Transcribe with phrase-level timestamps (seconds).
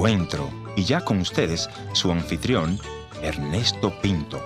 [0.00, 0.48] encuentro.
[0.76, 2.78] Y ya con ustedes, su anfitrión,
[3.22, 4.40] Ernesto Pinto.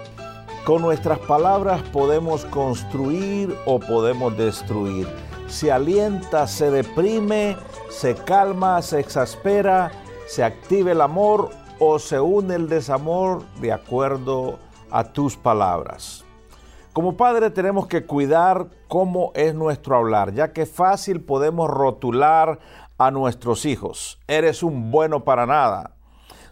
[0.65, 5.07] Con nuestras palabras podemos construir o podemos destruir.
[5.47, 7.57] Se alienta, se deprime,
[7.89, 9.93] se calma, se exaspera,
[10.27, 14.59] se activa el amor o se une el desamor de acuerdo
[14.91, 16.25] a tus palabras.
[16.93, 22.59] Como padre tenemos que cuidar cómo es nuestro hablar, ya que fácil podemos rotular
[22.99, 24.21] a nuestros hijos.
[24.27, 25.97] Eres un bueno para nada.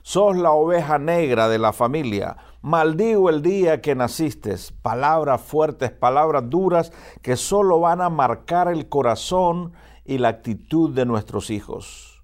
[0.03, 2.37] Sos la oveja negra de la familia.
[2.61, 4.55] Maldigo el día que naciste.
[4.83, 9.73] Palabras fuertes, palabras duras que solo van a marcar el corazón
[10.05, 12.23] y la actitud de nuestros hijos.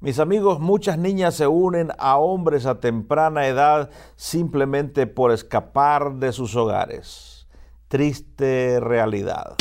[0.00, 6.32] Mis amigos, muchas niñas se unen a hombres a temprana edad simplemente por escapar de
[6.32, 7.48] sus hogares.
[7.88, 9.56] Triste realidad.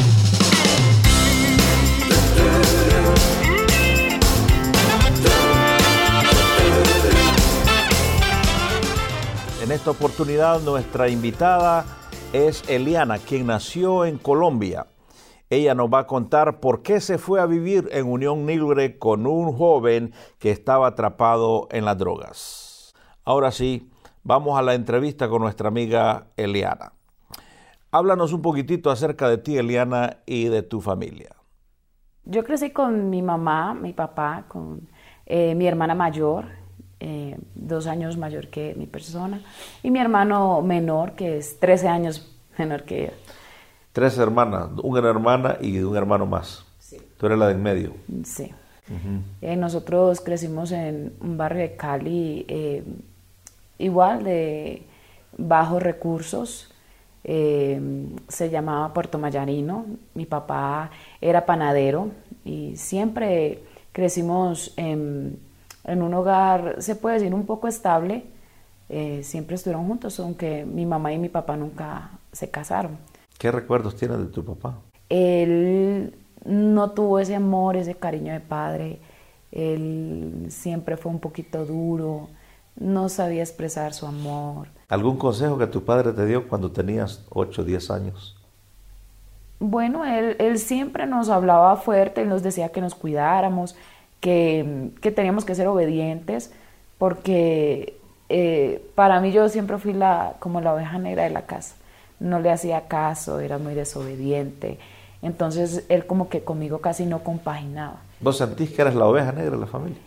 [9.67, 11.83] En esta oportunidad nuestra invitada
[12.31, 14.87] es Eliana, quien nació en Colombia.
[15.49, 19.27] Ella nos va a contar por qué se fue a vivir en unión libre con
[19.27, 22.95] un joven que estaba atrapado en las drogas.
[23.25, 23.91] Ahora sí,
[24.23, 26.93] vamos a la entrevista con nuestra amiga Eliana.
[27.91, 31.35] Háblanos un poquitito acerca de ti, Eliana, y de tu familia.
[32.23, 34.87] Yo crecí con mi mamá, mi papá, con
[35.25, 36.45] eh, mi hermana mayor,
[36.99, 39.41] eh, dos años mayor que mi persona,
[39.83, 43.13] y mi hermano menor, que es 13 años menor que ella.
[43.91, 46.65] Tres hermanas, una hermana y un hermano más.
[46.79, 46.97] Sí.
[47.17, 47.93] Tú eres la de en medio.
[48.23, 48.51] Sí.
[49.41, 52.83] Eh, nosotros crecimos en un barrio de Cali eh,
[53.77, 54.83] igual de
[55.37, 56.73] bajos recursos.
[57.23, 59.85] se llamaba Puerto Mayarino.
[60.13, 60.89] Mi papá
[61.19, 62.11] era panadero
[62.45, 65.39] y siempre crecimos en
[65.87, 68.25] en un hogar, se puede decir, un poco estable.
[68.89, 72.97] Eh, siempre estuvieron juntos, aunque mi mamá y mi papá nunca se casaron.
[73.37, 74.75] ¿Qué recuerdos tienes de tu papá?
[75.09, 76.13] Él
[76.45, 78.99] no tuvo ese amor, ese cariño de padre.
[79.51, 82.27] Él siempre fue un poquito duro,
[82.75, 84.67] no sabía expresar su amor.
[84.89, 88.35] ¿Algún consejo que tu padre te dio cuando tenías 8 o 10 años?
[89.59, 93.75] Bueno, él, él siempre nos hablaba fuerte, él nos decía que nos cuidáramos,
[94.19, 96.51] que, teníamos que ser obedientes,
[96.97, 97.97] porque
[98.29, 101.75] eh, para mí yo siempre fui la, como la oveja negra de la casa.
[102.19, 104.79] No le hacía caso, era muy desobediente.
[105.21, 107.97] Entonces él como que conmigo casi no compaginaba.
[108.19, 109.99] ¿Vos sentís que eras la oveja negra de la familia?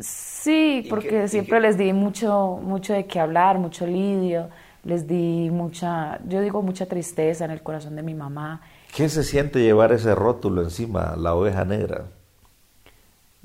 [0.00, 4.48] Sí, porque siempre les di mucho, mucho de qué hablar, mucho lidio,
[4.82, 8.60] les di mucha, yo digo mucha tristeza en el corazón de mi mamá.
[8.94, 12.06] ¿Qué se siente llevar ese rótulo encima, la oveja negra?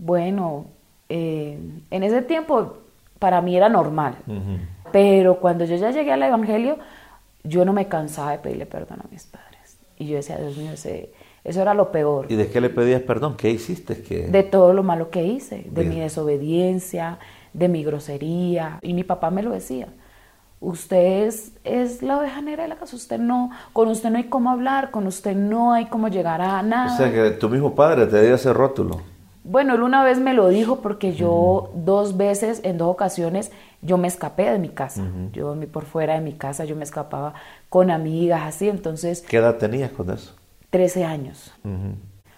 [0.01, 0.65] Bueno,
[1.09, 1.59] eh,
[1.91, 2.77] en ese tiempo
[3.19, 4.15] para mí era normal,
[4.93, 6.77] pero cuando yo ya llegué al Evangelio,
[7.43, 9.77] yo no me cansaba de pedirle perdón a mis padres.
[9.97, 12.27] Y yo decía, Dios mío, eso era lo peor.
[12.29, 13.35] ¿Y de qué le pedías perdón?
[13.35, 13.95] ¿Qué hiciste?
[13.95, 17.19] De todo lo malo que hice, de mi desobediencia,
[17.51, 18.79] de mi grosería.
[18.81, 19.89] Y mi papá me lo decía.
[20.61, 24.25] Usted es, es, la oveja negra de la casa, usted no, con usted no hay
[24.25, 26.93] cómo hablar, con usted no hay cómo llegar a nada.
[26.93, 29.01] O sea que tu mismo padre te dio ese rótulo.
[29.49, 33.51] Bueno, él una vez me lo dijo porque yo dos veces, en dos ocasiones,
[33.81, 35.03] yo me escapé de mi casa.
[35.33, 37.33] Yo por fuera de mi casa, yo me escapaba
[37.67, 39.23] con amigas, así, entonces...
[39.27, 40.35] ¿Qué edad tenías con eso?
[40.69, 41.51] Trece años.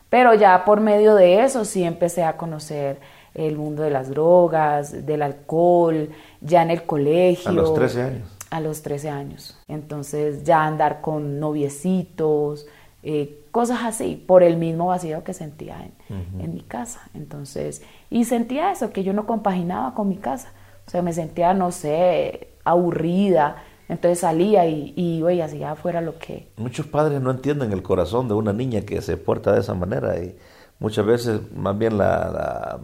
[0.09, 3.01] Pero ya por medio de eso sí empecé a conocer
[3.33, 7.51] el mundo de las drogas, del alcohol, ya en el colegio.
[7.51, 8.37] ¿A los 13 años?
[8.51, 9.59] A los 13 años.
[9.67, 12.67] Entonces ya andar con noviecitos,
[13.03, 17.01] eh, cosas así, por el mismo vacío que sentía en, mi casa.
[17.13, 20.53] Entonces, y sentía eso, que yo no compaginaba con mi casa.
[20.87, 23.63] O sea, me sentía, no sé, aburrida.
[23.89, 26.47] Entonces salía y, y y hacía afuera lo que...
[26.57, 30.17] Muchos padres no entienden el corazón de una niña que se porta de esa manera
[30.17, 30.35] y
[30.79, 32.79] muchas veces más bien la,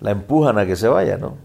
[0.00, 1.36] la, empujan a que se vaya, ¿no?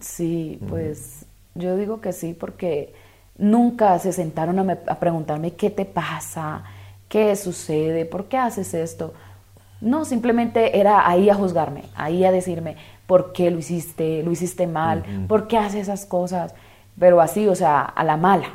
[0.00, 2.94] Sí, pues yo digo que sí, porque
[3.36, 6.64] nunca se sentaron a, a preguntarme qué te pasa,
[7.08, 8.04] ¿Qué sucede?
[8.06, 9.14] ¿Por qué haces esto?
[9.80, 14.22] No, simplemente era ahí a juzgarme, ahí a decirme, ¿por qué lo hiciste?
[14.22, 15.04] ¿Lo hiciste mal?
[15.28, 16.54] ¿Por qué haces esas cosas?
[16.98, 18.48] Pero así, o sea, a la mala,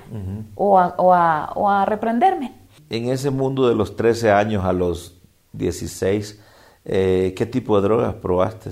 [0.55, 2.53] o, a, reprenderme.
[2.89, 5.19] En ese mundo de los 13 años a los
[5.53, 6.41] 16,
[6.85, 8.71] eh, ¿qué tipo de drogas probaste?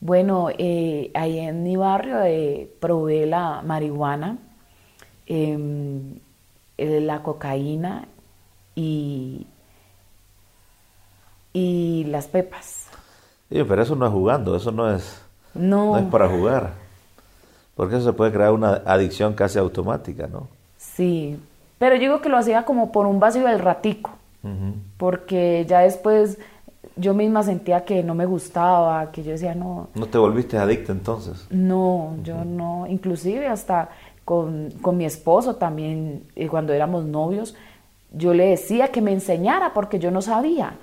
[0.00, 4.38] Bueno, eh, ahí en mi barrio eh, probé la marihuana,
[5.26, 6.18] em,
[6.78, 8.08] la cocaína
[8.74, 9.46] y,
[11.52, 12.86] y las pepas.
[13.50, 15.20] Sí, pero eso no es jugando, eso no es
[15.54, 15.92] No.
[15.92, 16.72] No es para jugar.
[17.76, 20.48] Porque eso se puede crear una adicción casi automática, ¿no?
[20.78, 21.38] Sí,
[21.78, 24.10] pero yo digo que lo hacía como por un vacío del ratico,
[24.96, 26.38] porque ya después
[26.96, 30.92] yo misma sentía que no me gustaba, que yo decía, no, ¿No te volviste adicta
[30.92, 31.46] entonces?
[31.50, 33.88] no, yo no, inclusive hasta
[34.24, 37.56] con, con mi esposo también, eh, cuando éramos novios,
[38.16, 40.74] yo le decía que me enseñara porque yo no sabía.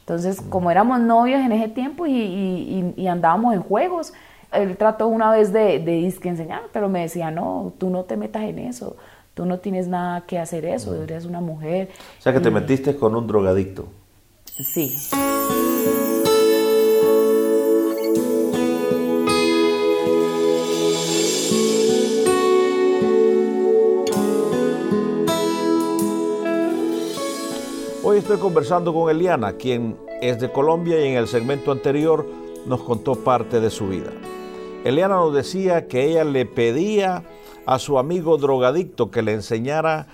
[0.00, 4.12] Entonces, como éramos novios en ese tiempo y, y- y- y andábamos en juegos,
[4.52, 8.16] él trató una vez de, de disque enseñar, pero me decía, no, tú no te
[8.16, 8.96] metas en eso,
[9.34, 11.88] tú no tienes nada que hacer eso, eres una mujer.
[12.18, 13.86] O sea que te Y- metiste con un drogadicto.
[14.44, 14.94] Sí.
[28.14, 32.24] Estoy conversando con Eliana, quien es de Colombia y en el segmento anterior
[32.64, 34.12] nos contó parte de su vida.
[34.84, 37.24] Eliana nos decía que ella le pedía
[37.66, 40.06] a su amigo drogadicto que le enseñara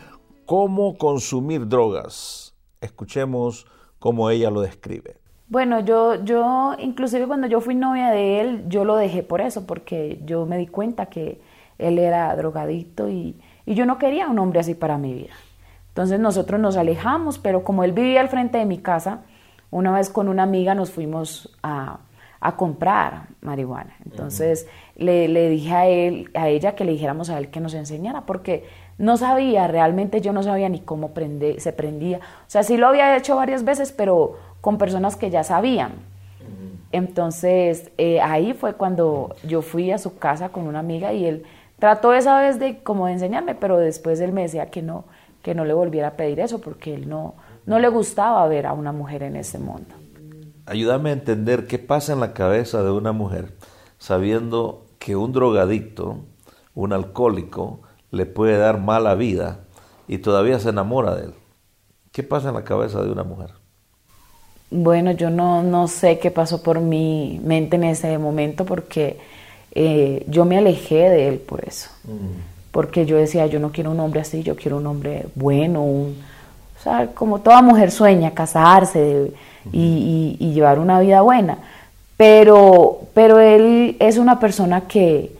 [0.47, 2.55] cómo consumir drogas.
[2.81, 3.67] Escuchemos
[3.99, 5.19] cómo ella lo describe.
[5.49, 9.67] Bueno, yo, yo, inclusive cuando yo fui novia de él, yo lo dejé por eso,
[9.67, 11.41] porque yo me di cuenta que
[11.79, 13.37] él era drogadicto y,
[13.67, 15.35] y yo no quería un hombre así para mi vida.
[16.01, 19.19] Entonces nosotros nos alejamos, pero como él vivía al frente de mi casa,
[19.71, 21.99] una vez con una amiga nos fuimos a,
[22.41, 23.95] a comprar marihuana.
[24.07, 24.67] Entonces
[24.97, 28.23] le, le dije a él, a ella que le dijéramos a él que nos enseñara,
[28.23, 28.65] porque
[28.97, 32.17] no sabía, realmente yo no sabía ni cómo prende- se prendía.
[32.17, 35.93] O sea, sí lo había hecho varias veces, pero con personas que ya sabían.
[36.93, 41.45] Entonces eh, ahí fue cuando yo fui a su casa con una amiga y él
[41.79, 45.05] trató esa vez de como de enseñarme, pero después él me decía que no,
[45.43, 47.35] que no le volviera a pedir eso porque él no,
[47.67, 49.95] no le gustaba ver a una mujer en ese mundo.
[50.67, 53.55] Ayúdame a entender qué pasa en la cabeza de una mujer
[53.99, 56.19] sabiendo que un drogadicto,
[56.75, 59.61] un alcohólico, le puede dar mala vida
[60.09, 61.35] y todavía se enamora de él.
[62.13, 63.51] ¿Qué pasa en la cabeza de una mujer?
[64.71, 69.19] Bueno, yo no, no sé qué pasó por mi mente en ese momento porque
[69.73, 71.91] eh, yo me alejé de él por eso.
[72.71, 76.17] Porque yo decía, yo no quiero un hombre así, yo quiero un hombre bueno, un,
[76.79, 79.33] o sea, como toda mujer sueña, casarse
[79.73, 81.59] y, y- y llevar una vida buena.
[82.17, 85.33] Pero, pero él es una persona que,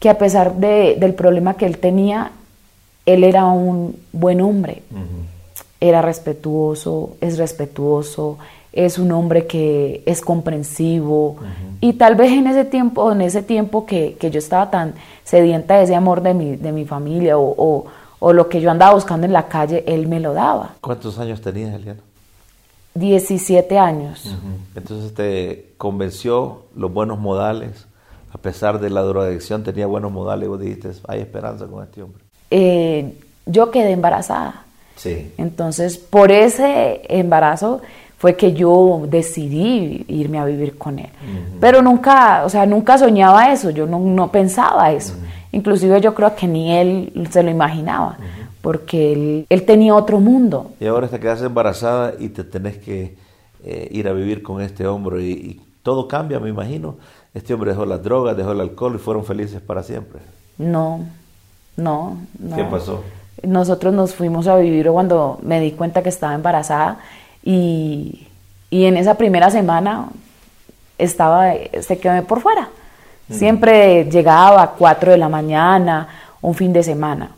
[0.00, 2.32] que a pesar de- del problema que él tenía,
[3.06, 4.82] él era un buen hombre.
[5.80, 8.38] Era respetuoso, es respetuoso,
[8.76, 11.36] es un hombre que es comprensivo
[11.80, 14.94] y tal vez en ese tiempo, en ese tiempo que, que yo estaba tan
[15.24, 17.86] sedienta de ese amor de mi, de mi familia o, o-
[18.18, 20.74] o lo que yo andaba buscando en la calle, él me lo daba.
[20.80, 22.00] ¿Cuántos años tenías, Eliana?
[22.94, 24.34] 17 años.
[24.74, 27.86] Entonces te convenció los buenos modales,
[28.32, 32.02] a pesar de la drogadicción tenía buenos modales y vos dijiste, hay esperanza con este
[32.02, 32.22] hombre.
[32.50, 34.62] Eh, yo quedé embarazada.
[34.96, 35.32] Sí.
[35.36, 37.82] Entonces, por ese embarazo
[38.26, 41.10] fue que yo decidí irme a vivir con él.
[41.60, 45.14] Pero nunca, o sea, nunca soñaba eso, yo no, no pensaba eso.
[45.52, 48.18] Inclusive yo creo que ni él se lo imaginaba,
[48.62, 50.72] porque él, él tenía otro mundo.
[50.80, 53.16] Y ahora te quedas embarazada y te tenés que
[53.62, 56.96] eh, ir a vivir con este hombre y, y todo cambia, me imagino.
[57.32, 60.18] Este hombre dejó las drogas, dejó el alcohol y fueron felices para siempre.
[60.58, 60.98] No,
[61.76, 62.56] no, no.
[62.56, 63.04] ¿Qué pasó?
[63.44, 66.98] Nosotros nos fuimos a vivir cuando me di cuenta que estaba embarazada
[67.46, 68.26] y,
[68.70, 70.08] y en esa primera semana
[70.98, 72.68] estaba, se quedó por fuera.
[73.30, 76.08] Siempre llegaba a 4 de la mañana,
[76.42, 77.30] un fin de semana.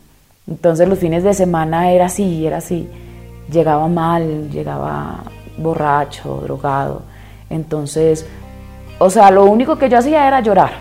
[0.47, 2.89] Entonces los fines de semana era así, era así.
[3.51, 5.23] Llegaba mal, llegaba
[5.57, 7.03] borracho, drogado.
[7.51, 8.25] Entonces,
[8.97, 10.73] o sea, lo único que yo hacía era llorar.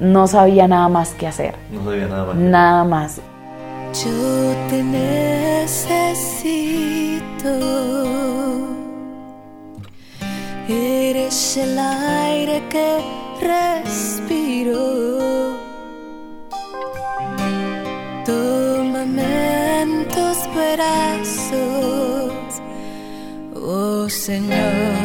[0.00, 1.54] No sabía nada más que hacer.
[1.70, 2.36] No sabía nada más.
[2.36, 3.20] Nada más.
[4.04, 5.88] Yo te necesito.
[10.68, 13.00] Eres el aire que
[13.40, 14.78] respiro.
[18.24, 22.32] Tómame en tus brazos,
[23.56, 24.97] oh Señor.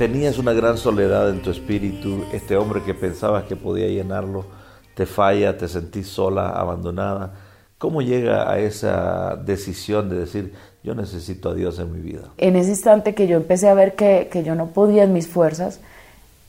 [0.00, 4.46] Tenías una gran soledad en tu espíritu, este hombre que pensabas que podía llenarlo,
[4.94, 7.34] te falla, te sentís sola, abandonada.
[7.76, 12.22] ¿Cómo llega a esa decisión de decir, yo necesito a Dios en mi vida?
[12.38, 15.28] En ese instante que yo empecé a ver que, que yo no podía en mis
[15.28, 15.80] fuerzas,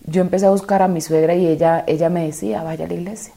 [0.05, 2.93] yo empecé a buscar a mi suegra y ella, ella me decía, vaya a la
[2.93, 3.33] iglesia.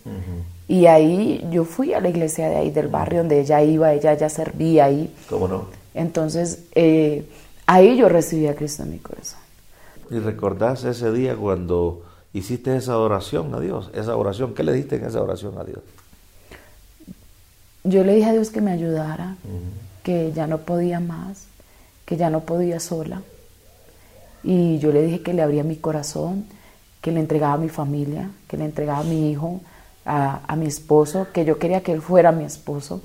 [0.69, 4.15] Y ahí yo fui a la iglesia de ahí del barrio donde ella iba, ella
[4.15, 5.13] ya servía ahí.
[5.29, 5.67] ¿Cómo no?
[5.93, 7.29] Entonces, eh,
[7.67, 9.43] ahí yo recibí a Cristo en mi corazón.
[10.15, 13.91] ¿Y recordás ese día cuando hiciste esa oración a Dios?
[13.95, 15.81] Esa oración, ¿qué le diste en esa oración a Dios?
[17.83, 19.35] Yo le dije a Dios que me ayudara,
[20.05, 21.49] que ya no podía más,
[22.05, 23.23] que ya no podía sola.
[24.45, 26.45] Y yo le dije que le abría mi corazón,
[27.01, 29.63] que le entregaba a mi familia, que le entregaba a mi hijo,
[30.05, 33.01] a, mi esposo, que yo quería que él fuera mi esposo,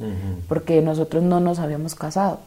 [0.47, 2.41] porque nosotros no nos habíamos casado.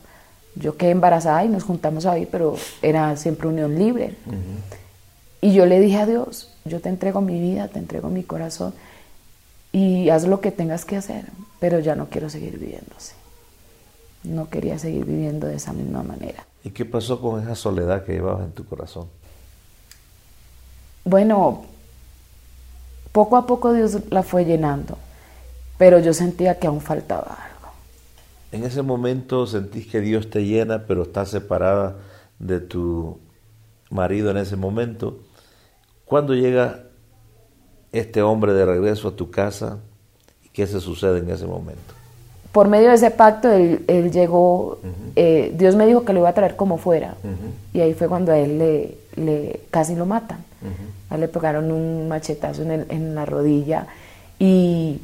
[0.55, 4.17] Yo quedé embarazada y nos juntamos ahí, pero era siempre unión libre.
[5.41, 8.75] Y yo le dije a Dios, yo te entrego mi vida, te entrego mi corazón
[9.73, 11.25] y haz lo que tengas que hacer,
[11.59, 13.15] pero ya no quiero seguir viviendo así.
[14.25, 16.47] No quería seguir viviendo de esa misma manera.
[16.63, 19.09] ¿Y qué pasó con esa soledad que llevabas en tu corazón?
[21.05, 21.65] Bueno,
[23.11, 24.97] poco a poco Dios la fue llenando,
[25.77, 27.42] pero yo sentía que aún faltaba.
[28.53, 31.97] En ese momento sentís que Dios te llena, pero estás separada
[32.39, 33.19] de tu
[33.91, 35.19] marido en ese momento.
[36.05, 36.85] ¿Cuándo llega
[37.93, 39.79] este hombre de regreso a tu casa?
[40.45, 41.95] ¿Y qué se sucede en ese momento?
[42.53, 44.79] Por medio de ese pacto, él, llegó,
[45.17, 47.15] eh, Dios me dijo que lo iba a traer como fuera.
[47.73, 50.45] Y ahí fue cuando a él le, le casi lo matan.
[51.09, 53.87] A él le pegaron un machetazo en, en la rodilla.
[54.39, 55.01] Y,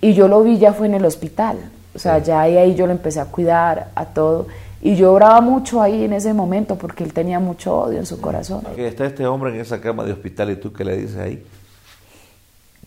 [0.00, 1.58] y, yo lo vi ya fue en el hospital.
[1.94, 4.46] O sea, ya ahí, ahí yo lo empecé a cuidar, a todo.
[4.80, 8.20] Y yo oraba mucho ahí en ese momento porque él tenía mucho odio en su
[8.20, 8.62] corazón.
[8.76, 11.44] está este hombre en esa cama de hospital y tú qué le dices ahí?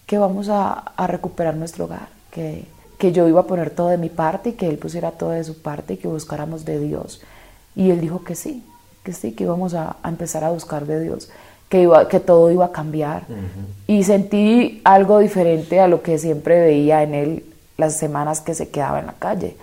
[0.06, 2.66] Que vamos a, a recuperar nuestro hogar, que,
[2.98, 5.44] que, yo iba a poner todo de mi parte y que él pusiera todo de
[5.44, 7.22] su parte y que buscáramos de Dios.
[7.76, 8.64] Y él dijo que sí,
[9.04, 11.30] que sí, que íbamos a, a empezar a buscar de Dios,
[11.68, 13.26] que, iba, que todo iba a cambiar.
[13.88, 17.51] Y sentí algo diferente a lo que siempre veía en él
[17.82, 19.58] las semanas que se quedaba en la calle.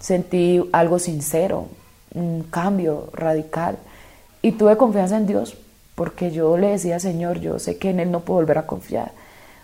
[0.00, 1.68] Sentí algo sincero,
[2.14, 3.78] un cambio radical.
[4.42, 5.56] Y tuve confianza en Dios,
[5.94, 9.12] porque yo le decía, Señor, yo sé que en Él no puedo volver a confiar.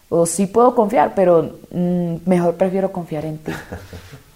[0.09, 3.53] O sí puedo confiar, pero mm, mejor prefiero confiar en ti.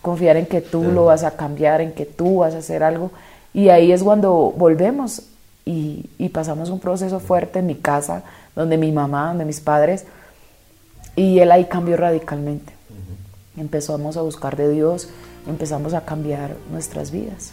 [0.02, 3.12] Confiar en que tú lo vas a cambiar, en que tú vas a hacer algo.
[3.54, 5.22] Y ahí es cuando volvemos
[5.64, 8.24] y, y pasamos un proceso fuerte en mi casa,
[8.56, 10.04] donde mi mamá, donde mis padres,
[11.14, 12.72] y él ahí cambió radicalmente
[13.56, 15.08] empezamos a buscar de Dios,
[15.46, 17.52] empezamos a cambiar nuestras vidas.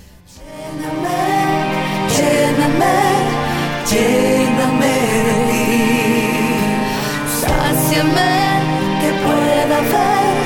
[9.01, 10.37] que pueda ver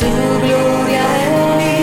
[0.00, 0.10] tu
[0.46, 1.78] gloria en mí.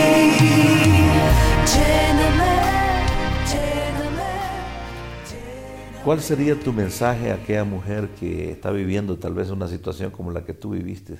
[6.04, 10.32] ¿Cuál sería tu mensaje a aquella mujer que está viviendo tal vez una situación como
[10.32, 11.18] la que tú viviste?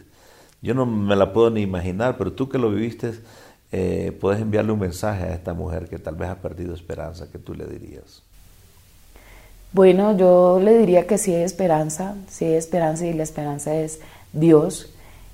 [0.62, 3.14] Yo no me la puedo ni imaginar, pero tú que lo viviste,
[3.72, 7.40] eh, puedes enviarle un mensaje a esta mujer que tal vez ha perdido esperanza, que
[7.40, 8.24] tú le dirías.
[9.76, 14.00] Bueno, yo le diría que sí hay esperanza, sí hay esperanza y la esperanza es
[14.32, 14.90] Dios.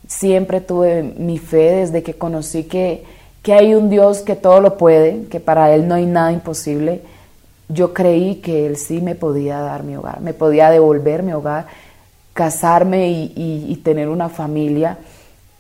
[0.08, 3.04] Siempre tuve mi fe desde que conocí que,
[3.44, 7.04] que hay un Dios que todo lo puede, que para Él no hay nada imposible.
[7.70, 11.68] Yo creí que Él sí me podía dar mi hogar, me podía devolver mi hogar,
[12.34, 14.98] casarme y tener una familia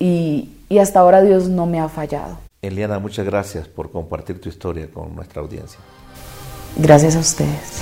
[0.01, 2.37] y, hasta ahora Dios no me ha fallado.
[2.61, 5.79] Eliana, muchas gracias por compartir tu historia con nuestra audiencia.
[6.75, 7.81] Gracias a ustedes.